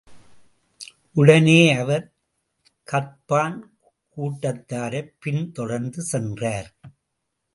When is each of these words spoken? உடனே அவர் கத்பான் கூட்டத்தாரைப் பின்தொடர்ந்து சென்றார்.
உடனே 1.13 1.71
அவர் 1.71 2.13
கத்பான் 2.91 3.59
கூட்டத்தாரைப் 4.17 5.13
பின்தொடர்ந்து 5.19 6.01
சென்றார். 6.01 6.73